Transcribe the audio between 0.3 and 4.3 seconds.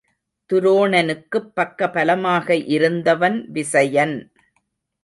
துரோணனுக்குப் பக்க பலமாக இருந்தவன் விசயன்.